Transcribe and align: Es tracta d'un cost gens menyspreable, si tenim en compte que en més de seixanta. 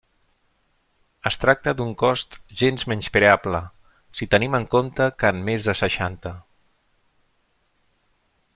Es 1.29 1.35
tracta 1.41 1.73
d'un 1.81 1.91
cost 2.03 2.37
gens 2.61 2.85
menyspreable, 2.93 3.61
si 4.21 4.29
tenim 4.37 4.57
en 4.61 4.65
compte 4.73 5.07
que 5.21 5.31
en 5.35 5.45
més 5.51 5.69
de 5.71 5.77
seixanta. 5.83 6.33